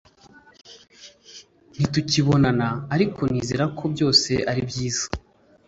[1.73, 5.05] ntitukibonana, ariko nizere ko byose ari byiza